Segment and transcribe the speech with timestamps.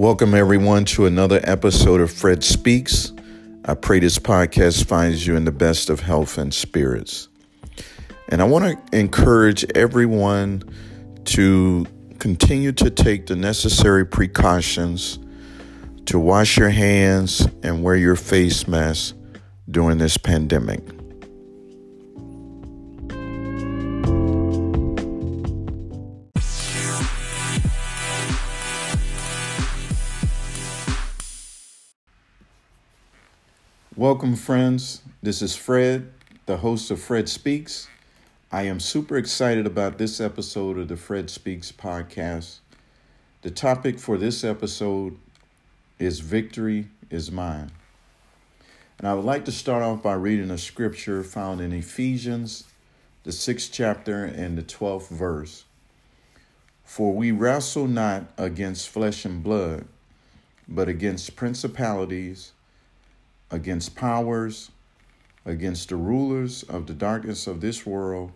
[0.00, 3.12] Welcome, everyone, to another episode of Fred Speaks.
[3.66, 7.28] I pray this podcast finds you in the best of health and spirits.
[8.30, 10.62] And I want to encourage everyone
[11.26, 11.84] to
[12.18, 15.18] continue to take the necessary precautions
[16.06, 19.14] to wash your hands and wear your face mask
[19.70, 20.80] during this pandemic.
[34.00, 35.02] Welcome, friends.
[35.22, 36.10] This is Fred,
[36.46, 37.86] the host of Fred Speaks.
[38.50, 42.60] I am super excited about this episode of the Fred Speaks podcast.
[43.42, 45.18] The topic for this episode
[45.98, 47.72] is Victory is Mine.
[48.98, 52.64] And I would like to start off by reading a scripture found in Ephesians,
[53.24, 55.66] the sixth chapter and the 12th verse.
[56.84, 59.84] For we wrestle not against flesh and blood,
[60.66, 62.52] but against principalities
[63.50, 64.70] against powers,
[65.44, 68.32] against the rulers of the darkness of this world,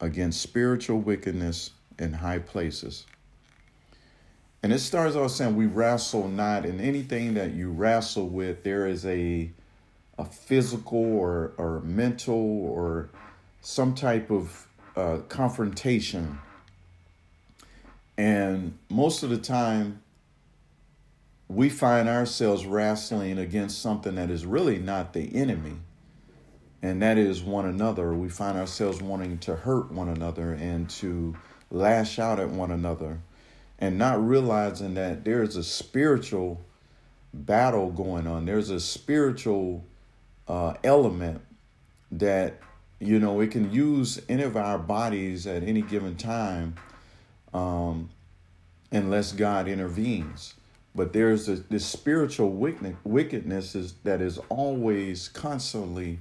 [0.00, 3.06] against spiritual wickedness in high places.
[4.62, 8.86] And it starts off saying we wrestle not in anything that you wrestle with, there
[8.86, 9.50] is a
[10.18, 12.34] a physical or, or mental
[12.66, 13.08] or
[13.60, 16.38] some type of uh, confrontation.
[18.18, 20.01] And most of the time,
[21.52, 25.76] we find ourselves wrestling against something that is really not the enemy,
[26.80, 28.14] and that is one another.
[28.14, 31.36] We find ourselves wanting to hurt one another and to
[31.70, 33.20] lash out at one another,
[33.78, 36.60] and not realizing that there's a spiritual
[37.34, 38.46] battle going on.
[38.46, 39.84] There's a spiritual
[40.48, 41.42] uh, element
[42.12, 42.60] that
[42.98, 46.76] you know it can use any of our bodies at any given time
[47.52, 48.08] um,
[48.90, 50.54] unless God intervenes
[50.94, 56.18] but there's a, this spiritual wickedness is, that is always constantly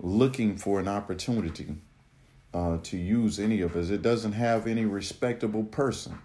[0.00, 1.76] looking for an opportunity
[2.52, 3.90] uh, to use any of us.
[3.90, 6.18] It doesn't have any respectable person.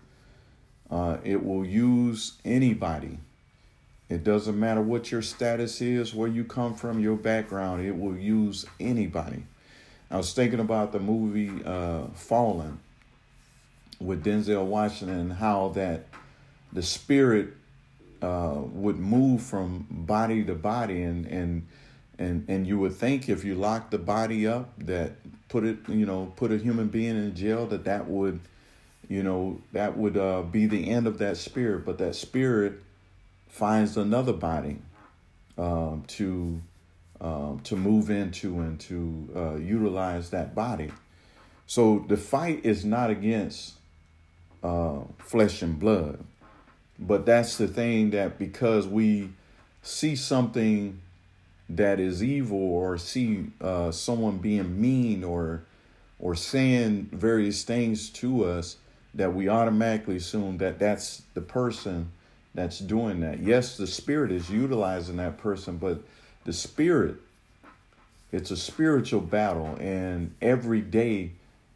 [0.90, 3.20] Uh, it will use anybody.
[4.10, 7.86] It doesn't matter what your status is, where you come from, your background.
[7.86, 9.44] It will use anybody.
[10.10, 12.80] I was thinking about the movie uh, Fallen
[14.00, 16.08] with Denzel Washington and how that
[16.74, 17.54] the spirit
[18.22, 21.04] uh, would move from body to body.
[21.04, 21.68] And and
[22.18, 25.14] and and you would think if you locked the body up that
[25.48, 28.40] put it you know put a human being in jail that that would
[29.08, 31.86] you know that would uh, be the end of that spirit.
[31.86, 32.82] But that spirit
[33.48, 34.78] finds another body
[35.58, 36.62] um, to
[37.22, 40.92] um, to move into and to uh, utilize that body.
[41.66, 43.74] So the fight is not against
[44.64, 46.24] uh, flesh and blood
[47.00, 49.30] but that's the thing that because we
[49.82, 51.00] see something
[51.70, 55.64] that is evil or see uh, someone being mean or
[56.20, 58.76] or saying various things to us
[59.14, 62.12] that we automatically assume that that's the person
[62.54, 63.40] that's doing that.
[63.40, 66.02] Yes, the spirit is utilizing that person, but
[66.44, 67.16] the spirit
[68.32, 71.32] it's a spiritual battle and every day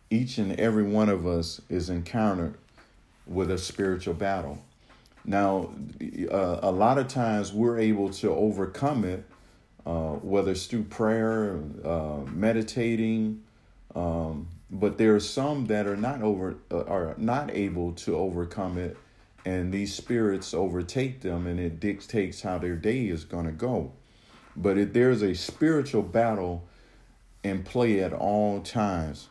[0.09, 2.53] each and every one of us is encountered
[3.25, 4.61] with a spiritual battle.
[5.25, 5.73] Now,
[6.31, 9.23] uh, a lot of times we're able to overcome it,
[9.85, 13.43] uh, whether it's through prayer, uh, meditating,
[13.95, 18.77] um, but there are some that are not over uh, are not able to overcome
[18.77, 18.97] it,
[19.45, 23.93] and these spirits overtake them, and it dictates how their day is going to go.
[24.55, 26.67] But if there's a spiritual battle
[27.43, 29.29] in play at all times,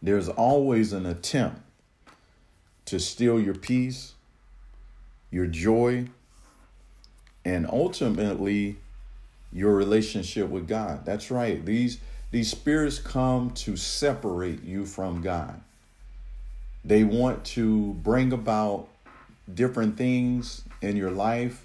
[0.00, 1.60] there's always an attempt
[2.86, 4.14] to steal your peace
[5.30, 6.06] your joy,
[7.44, 8.76] and ultimately
[9.52, 11.04] your relationship with God.
[11.04, 11.64] That's right.
[11.64, 11.98] These
[12.30, 15.60] these spirits come to separate you from God.
[16.84, 18.88] They want to bring about
[19.52, 21.64] different things in your life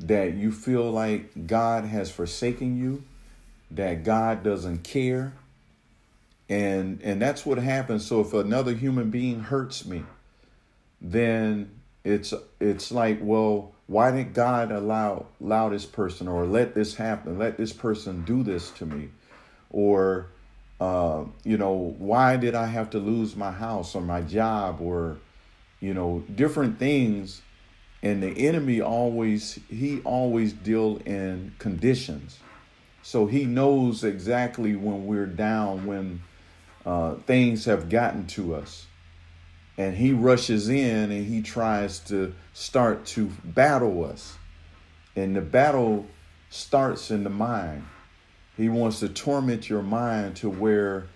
[0.00, 3.02] that you feel like God has forsaken you,
[3.72, 5.32] that God doesn't care.
[6.48, 8.06] And and that's what happens.
[8.06, 10.04] So if another human being hurts me,
[11.00, 11.70] then
[12.08, 17.38] it's it's like well why didn't god allow allow this person or let this happen
[17.38, 19.10] let this person do this to me?
[19.70, 20.28] Or
[20.80, 25.18] uh, you know why did i have to lose my house or my job or
[25.80, 27.42] you know different things?
[28.00, 32.38] And the enemy always he always deal in conditions.
[33.02, 36.22] So he knows exactly when we're down when
[36.86, 38.87] uh, things have gotten to us
[39.78, 44.36] and he rushes in and he tries to start to battle us.
[45.14, 46.04] And the battle
[46.50, 47.86] starts in the mind.
[48.56, 51.06] He wants to torment your mind to where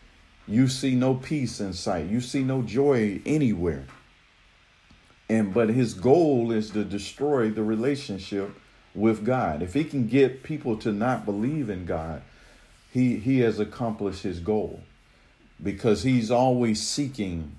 [0.47, 3.85] you see no peace in sight, you see no joy anywhere.
[5.29, 8.55] And but his goal is to destroy the relationship
[8.95, 9.63] with God.
[9.63, 12.23] If he can get people to not believe in God,
[12.93, 14.83] he he has accomplished his goal
[15.61, 17.57] because he's always seeking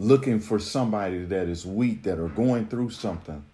[0.00, 3.44] looking for somebody that is weak that are going through something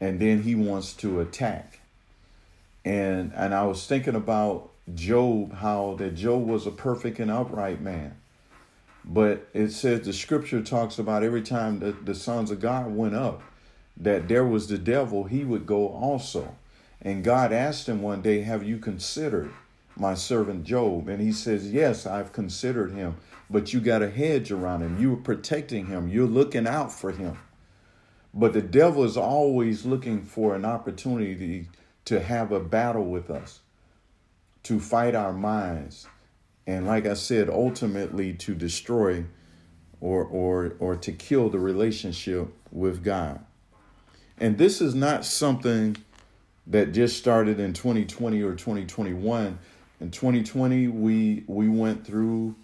[0.00, 1.80] and then he wants to attack.
[2.84, 7.80] And and i was thinking about job how that job was a perfect and upright
[7.80, 8.16] man.
[9.04, 13.14] But it says the scripture talks about every time that the sons of god went
[13.14, 13.42] up
[13.96, 16.56] that there was the devil he would go also.
[17.00, 19.52] And god asked him one day have you considered
[19.98, 21.08] my servant Job.
[21.08, 23.16] And he says, Yes, I've considered him,
[23.50, 25.00] but you got a hedge around him.
[25.00, 27.38] You're protecting him, you're looking out for him.
[28.34, 31.68] But the devil is always looking for an opportunity
[32.04, 33.60] to have a battle with us,
[34.64, 36.06] to fight our minds,
[36.66, 39.24] and like I said, ultimately to destroy
[40.00, 43.40] or or or to kill the relationship with God.
[44.38, 45.96] And this is not something
[46.66, 49.58] that just started in 2020 or 2021
[50.00, 52.54] in 2020 we we went through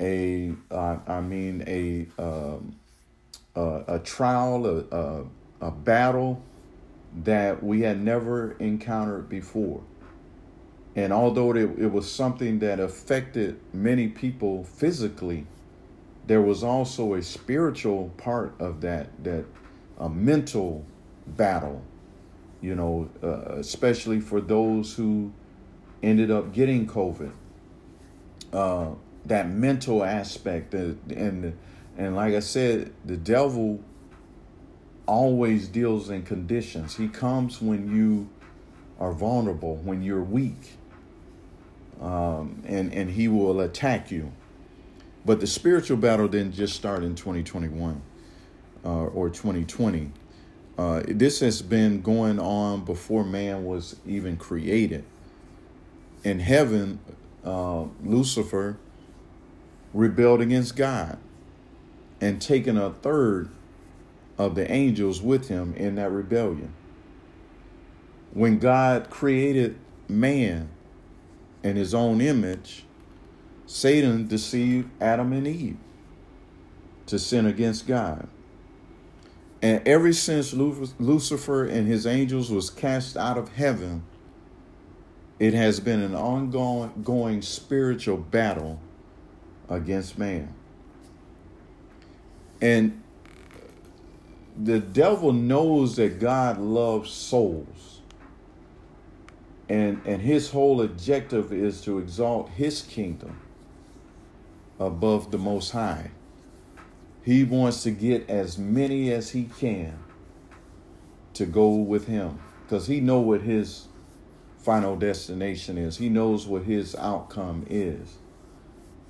[0.00, 2.76] a uh, I mean a um,
[3.54, 5.24] a, a, trial a, a,
[5.60, 6.42] a battle
[7.24, 9.82] that we had never encountered before.
[10.94, 15.46] And although it, it was something that affected many people physically
[16.30, 19.44] there was also a spiritual part of that that
[19.98, 20.84] a mental
[21.26, 21.82] battle
[22.60, 25.32] you know uh, especially for those who
[26.02, 27.32] ended up getting COVID.
[28.52, 28.90] Uh,
[29.26, 31.56] that mental aspect, and
[31.96, 33.80] and like I said, the devil
[35.06, 36.96] always deals in conditions.
[36.96, 38.28] He comes when you
[38.98, 40.78] are vulnerable, when you're weak,
[42.00, 44.32] um, and and he will attack you.
[45.24, 48.00] But the spiritual battle didn't just start in 2021
[48.84, 50.12] uh, or 2020.
[50.78, 55.04] Uh, this has been going on before man was even created
[56.24, 57.00] in heaven,
[57.44, 58.76] uh, Lucifer
[59.92, 61.18] rebelled against God
[62.20, 63.50] and taken a third
[64.38, 66.72] of the angels with him in that rebellion.
[68.32, 69.78] When God created
[70.08, 70.68] man
[71.62, 72.84] in his own image,
[73.66, 75.76] Satan deceived Adam and Eve
[77.06, 78.28] to sin against God.
[79.62, 84.04] And ever since Lucifer and his angels was cast out of heaven,
[85.40, 88.78] it has been an ongoing going spiritual battle
[89.70, 90.52] against man.
[92.60, 93.02] And
[94.62, 98.00] the devil knows that God loves souls.
[99.70, 103.40] And, and his whole objective is to exalt his kingdom
[104.78, 106.10] above the Most High.
[107.22, 109.98] He wants to get as many as he can
[111.32, 113.86] to go with him because he know what his
[114.62, 115.96] final destination is.
[115.96, 118.16] He knows what his outcome is.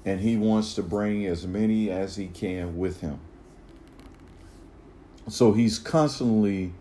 [0.05, 3.21] And he wants to bring as many as he can with him.
[5.29, 6.73] So he's constantly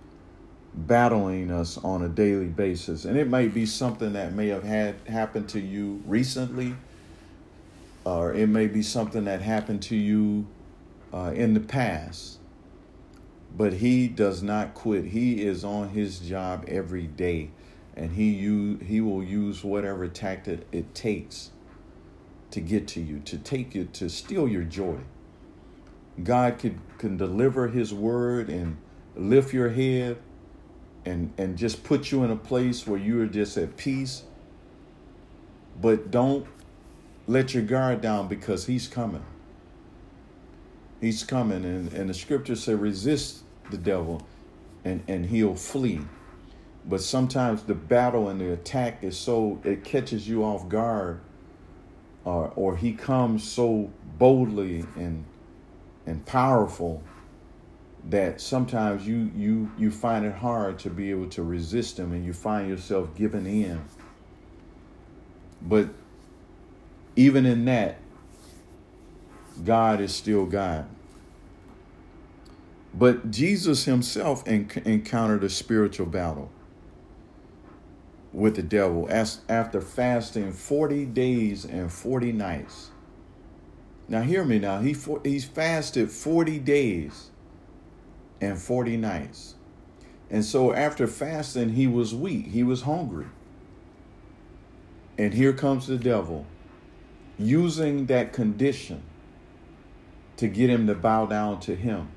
[0.73, 3.05] battling us on a daily basis.
[3.05, 6.75] And it might be something that may have had happened to you recently,
[8.05, 10.47] or it may be something that happened to you
[11.13, 12.37] uh, in the past.
[13.57, 15.05] But he does not quit.
[15.05, 17.49] He is on his job every day
[17.99, 21.51] and he use, he will use whatever tactic it takes
[22.49, 24.97] to get to you, to take you, to steal your joy.
[26.23, 28.77] God can, can deliver his word and
[29.17, 30.17] lift your head
[31.03, 34.23] and, and just put you in a place where you are just at peace.
[35.81, 36.47] But don't
[37.27, 39.25] let your guard down because he's coming.
[41.01, 41.65] He's coming.
[41.65, 44.25] And, and the scripture say resist the devil
[44.85, 45.99] and, and he'll flee.
[46.85, 51.21] But sometimes the battle and the attack is so it catches you off guard,
[52.25, 55.25] or or he comes so boldly and
[56.05, 57.03] and powerful
[58.09, 62.25] that sometimes you you you find it hard to be able to resist him and
[62.25, 63.81] you find yourself giving in.
[65.61, 65.89] But
[67.15, 67.97] even in that,
[69.63, 70.87] God is still God.
[72.93, 76.49] But Jesus himself encountered a spiritual battle
[78.31, 82.91] with the devil as, after fasting 40 days and 40 nights.
[84.07, 84.79] now hear me now.
[84.79, 87.31] He he's fasted 40 days
[88.41, 89.55] and 40 nights.
[90.29, 92.47] And so after fasting, he was weak.
[92.47, 93.25] He was hungry.
[95.17, 96.45] And here comes the devil
[97.37, 99.01] using that condition
[100.37, 102.09] to get him to bow down to him,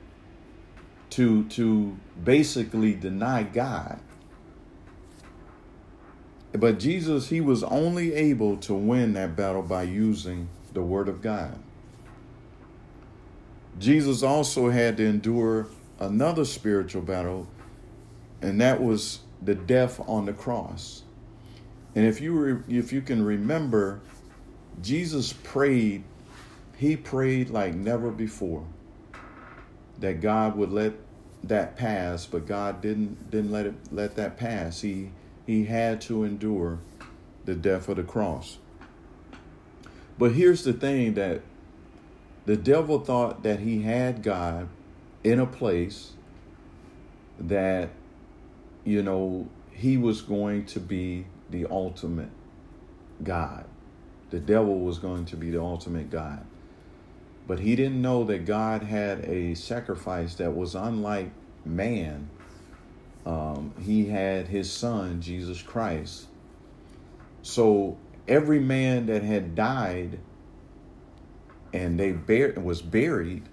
[1.10, 3.98] to, to basically deny God.
[6.52, 11.22] But Jesus, he was only able to win that battle by using the Word of
[11.22, 11.58] God.
[13.78, 15.66] Jesus also had to endure
[15.98, 17.48] another spiritual battle,
[18.42, 21.02] and that was the death on the cross.
[21.94, 24.00] And if you re, if you can remember,
[24.82, 26.04] Jesus prayed,
[26.76, 28.64] he prayed like never before
[29.98, 30.94] that God would let
[31.44, 34.80] that pass, but God didn't didn't let it let that pass.
[34.80, 35.10] He
[35.46, 36.78] he had to endure
[37.44, 38.58] the death of the cross.
[40.18, 41.42] But here's the thing that
[42.44, 44.68] the devil thought that he had God
[45.24, 46.12] in a place
[47.38, 47.90] that
[48.84, 52.30] you know he was going to be the ultimate
[53.22, 53.64] God.
[54.30, 56.44] The devil was going to be the ultimate God.
[57.46, 61.30] But he didn't know that God had a sacrifice that was unlike
[61.64, 62.30] man.
[63.24, 66.26] Um, he had his son, Jesus Christ.
[67.42, 70.18] So every man that had died
[71.72, 73.44] and they bur- was buried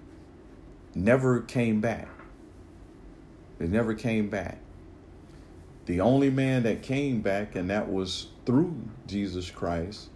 [0.94, 2.08] never came back.
[3.58, 4.58] They never came back.
[5.86, 8.74] The only man that came back, and that was through
[9.06, 10.08] Jesus Christ,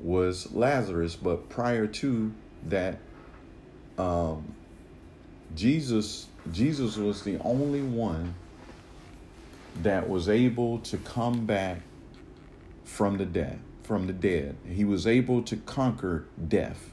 [0.00, 1.16] was Lazarus.
[1.16, 2.32] But prior to
[2.68, 2.98] that,
[3.98, 4.54] um,
[5.54, 8.34] Jesus Jesus was the only one
[9.82, 11.82] that was able to come back
[12.84, 14.56] from the dead from the dead.
[14.66, 16.90] He was able to conquer death,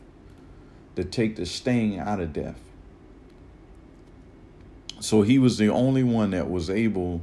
[0.95, 2.59] to take the sting out of death.
[4.99, 7.21] So he was the only one that was able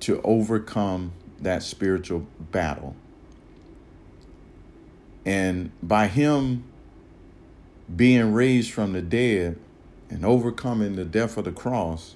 [0.00, 2.94] to overcome that spiritual battle.
[5.24, 6.64] And by him
[7.94, 9.58] being raised from the dead
[10.10, 12.14] and overcoming the death of the cross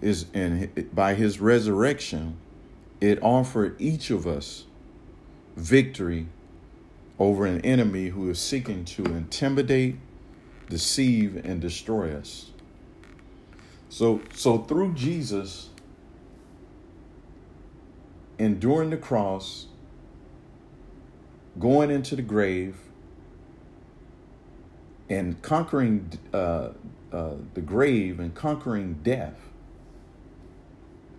[0.00, 2.36] is and by his resurrection
[3.00, 4.64] it offered each of us
[5.56, 6.26] victory
[7.18, 9.96] over an enemy who is seeking to intimidate,
[10.68, 12.50] deceive and destroy us.
[13.88, 15.70] So so through Jesus
[18.38, 19.66] enduring the cross
[21.58, 22.76] going into the grave
[25.08, 26.70] and conquering uh,
[27.12, 29.45] uh, the grave and conquering death,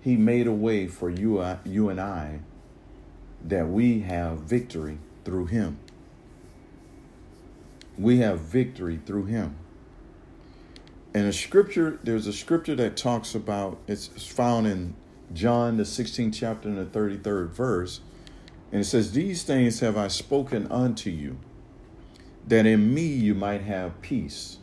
[0.02, 2.40] he made a way for you, uh, you and I
[3.44, 5.80] that we have victory through him.
[7.98, 9.56] We have victory through him.
[11.14, 14.96] And a scripture, there's a scripture that talks about, it's found in
[15.34, 18.02] John, the 16th chapter and the 33rd verse.
[18.72, 21.40] And it says, These things have I spoken unto you,
[22.46, 24.58] that in me you might have peace.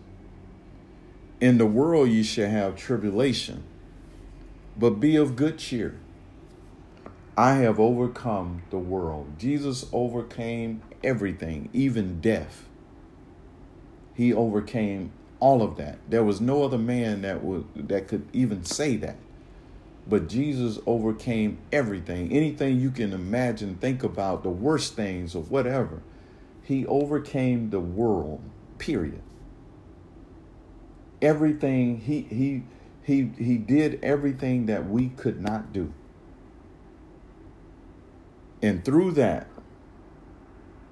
[1.40, 3.64] In the world you shall have tribulation,
[4.76, 5.98] but be of good cheer.
[7.36, 9.38] I have overcome the world.
[9.38, 12.68] Jesus overcame everything, even death.
[14.14, 15.98] He overcame all of that.
[16.08, 19.16] There was no other man that would that could even say that.
[20.06, 22.30] But Jesus overcame everything.
[22.30, 26.02] Anything you can imagine, think about, the worst things or whatever.
[26.62, 28.40] He overcame the world,
[28.78, 29.22] period.
[31.20, 32.62] Everything he he
[33.04, 35.92] he he did everything that we could not do.
[38.62, 39.46] And through that,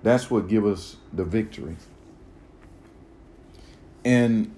[0.03, 1.77] that's what give us the victory.
[4.05, 4.55] And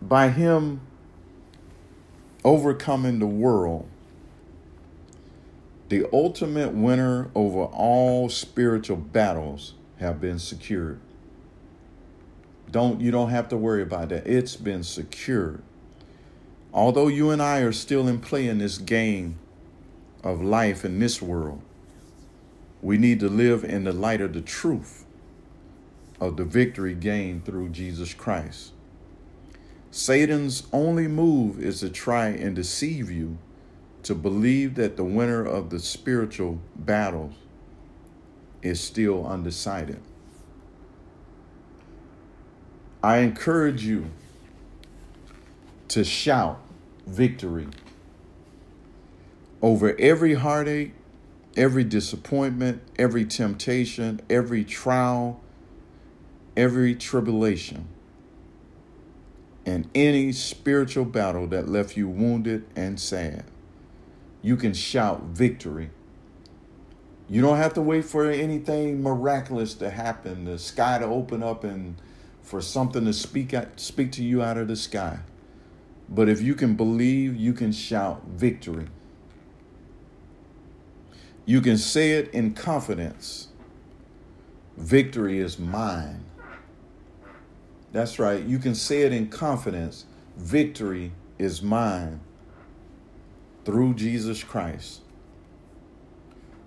[0.00, 0.80] by him
[2.42, 3.86] overcoming the world,
[5.90, 11.00] the ultimate winner over all spiritual battles have been secured.
[12.70, 14.26] Don't you don't have to worry about that.
[14.26, 15.62] It's been secured.
[16.72, 19.38] Although you and I are still in play in this game
[20.24, 21.60] of life in this world,
[22.80, 25.04] we need to live in the light of the truth
[26.20, 28.72] of the victory gained through Jesus Christ.
[29.90, 33.38] Satan's only move is to try and deceive you
[34.04, 37.34] to believe that the winner of the spiritual battles
[38.62, 40.00] is still undecided.
[43.02, 44.10] I encourage you
[45.88, 46.61] to shout
[47.06, 47.68] victory
[49.60, 50.92] over every heartache,
[51.56, 55.40] every disappointment, every temptation, every trial,
[56.56, 57.86] every tribulation,
[59.64, 63.44] and any spiritual battle that left you wounded and sad.
[64.42, 65.90] You can shout victory.
[67.28, 71.62] You don't have to wait for anything miraculous to happen, the sky to open up
[71.62, 71.96] and
[72.42, 75.20] for something to speak speak to you out of the sky.
[76.08, 78.86] But if you can believe, you can shout victory.
[81.44, 83.48] You can say it in confidence.
[84.76, 86.24] Victory is mine.
[87.92, 88.42] That's right.
[88.42, 90.06] You can say it in confidence.
[90.36, 92.20] Victory is mine
[93.64, 95.00] through Jesus Christ.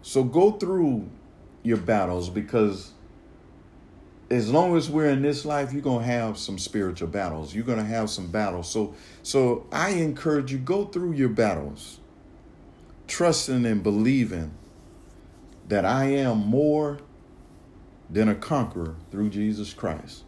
[0.01, 1.09] So go through
[1.63, 2.91] your battles because
[4.29, 7.53] as long as we're in this life, you're gonna have some spiritual battles.
[7.53, 8.69] You're gonna have some battles.
[8.69, 11.99] So, so I encourage you go through your battles,
[13.07, 14.51] trusting and believing
[15.67, 16.99] that I am more
[18.09, 20.23] than a conqueror through Jesus Christ.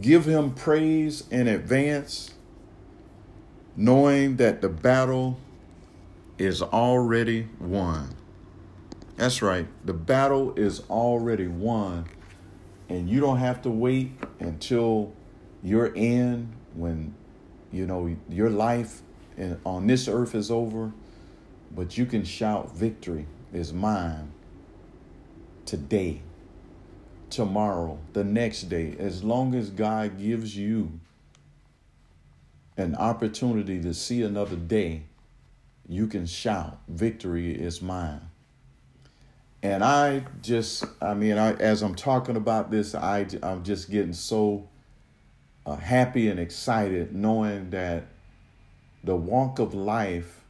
[0.00, 2.34] Give him praise in advance,
[3.76, 5.38] knowing that the battle
[6.38, 8.16] is already won.
[9.16, 9.66] That's right.
[9.84, 12.06] The battle is already won
[12.88, 15.12] and you don't have to wait until
[15.62, 17.14] you're in when
[17.70, 19.02] you know your life
[19.64, 20.92] on this earth is over.
[21.74, 24.32] But you can shout victory is mine
[25.64, 26.20] today
[27.30, 28.94] tomorrow the next day.
[28.98, 31.00] As long as god gives you
[32.76, 35.04] an opportunity to see another day
[35.88, 38.20] you can shout victory is mine
[39.62, 44.12] and I just, I mean, I, as I'm talking about this, I, I'm just getting
[44.12, 44.68] so
[45.64, 48.06] uh, happy and excited knowing that
[49.04, 50.40] the walk of life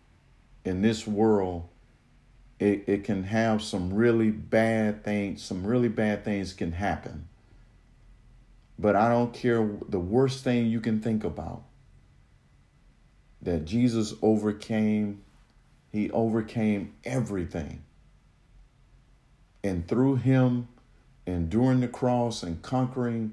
[0.65, 1.69] in this world,
[2.59, 7.29] it, it can have some really bad things, some really bad things can happen.
[8.79, 11.65] But I don't care the worst thing you can think about.
[13.43, 15.23] That Jesus overcame,
[15.91, 17.83] he overcame everything
[19.65, 20.69] and through him
[21.27, 23.33] enduring the cross and conquering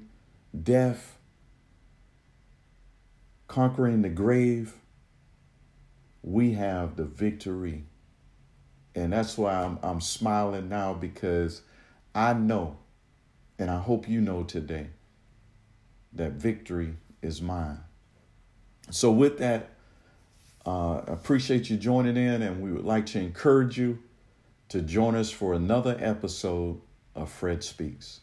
[0.62, 1.18] death,
[3.48, 4.74] conquering the grave,
[6.22, 7.84] we have the victory.
[8.94, 11.62] And that's why I'm, I'm smiling now because
[12.14, 12.76] I know,
[13.58, 14.88] and I hope you know today,
[16.12, 17.80] that victory is mine.
[18.90, 19.70] So, with that,
[20.66, 24.00] uh, appreciate you joining in, and we would like to encourage you
[24.70, 26.80] to join us for another episode
[27.16, 28.20] of Fred Speaks.